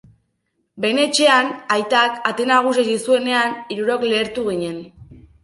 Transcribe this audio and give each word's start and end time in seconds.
Behin 0.85 1.01
etxean, 1.03 1.51
aitak 1.75 2.17
ate 2.31 2.47
nagusia 2.53 2.87
itxi 2.87 2.97
zuenean, 3.11 3.55
hirurok 3.77 4.09
lehertu 4.09 4.49
ginen. 4.51 4.83